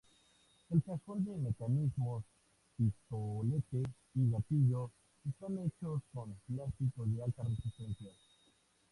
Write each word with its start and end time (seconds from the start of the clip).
El 0.71 0.81
cajón 0.81 1.23
de 1.25 1.37
mecanismos, 1.37 2.23
pistolete 2.75 3.83
y 4.15 4.31
gatillo 4.31 4.89
están 5.29 5.59
hechos 5.59 6.01
con 6.11 6.33
plásticos 6.47 7.13
de 7.13 7.21
alta 7.21 7.43
resistencia. 7.43 8.09